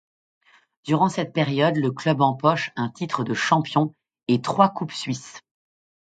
Durant 0.83 1.09
cette 1.09 1.31
période, 1.31 1.75
le 1.75 1.91
club 1.91 2.21
empoche 2.21 2.71
un 2.75 2.89
titre 2.89 3.23
de 3.23 3.35
champion 3.35 3.93
et 4.27 4.41
trois 4.41 4.69
coupes 4.69 4.93
suisses. 4.93 5.39